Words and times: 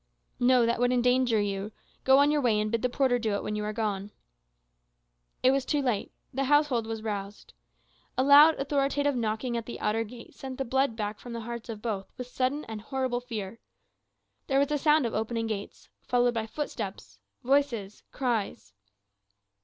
"No; 0.39 0.65
that 0.65 0.79
would 0.79 0.91
endanger 0.91 1.39
you. 1.39 1.71
Go 2.05 2.17
on 2.17 2.31
your 2.31 2.41
way, 2.41 2.59
and 2.59 2.71
bid 2.71 2.81
the 2.81 2.89
porter 2.89 3.19
do 3.19 3.35
it 3.35 3.43
when 3.43 3.55
you 3.55 3.63
are 3.63 3.71
gone." 3.71 4.09
It 5.43 5.51
was 5.51 5.63
too 5.63 5.79
late, 5.79 6.11
the 6.33 6.45
household 6.45 6.87
was 6.87 7.03
roused. 7.03 7.53
A 8.17 8.23
loud 8.23 8.55
authoritative 8.55 9.15
knocking 9.15 9.55
at 9.55 9.67
the 9.67 9.79
outer 9.79 10.03
gate 10.03 10.33
sent 10.33 10.57
the 10.57 10.65
blood 10.65 10.95
back 10.95 11.19
from 11.19 11.33
the 11.33 11.41
hearts 11.41 11.69
of 11.69 11.83
both 11.83 12.11
with 12.17 12.25
sudden 12.25 12.65
and 12.65 12.81
horrible 12.81 13.21
fear. 13.21 13.59
There 14.47 14.57
was 14.57 14.71
a 14.71 14.79
sound 14.79 15.05
of 15.05 15.13
opening 15.13 15.45
gates, 15.45 15.87
followed 16.01 16.33
by 16.33 16.47
footsteps 16.47 17.19
voices 17.43 18.01
cries. 18.11 18.73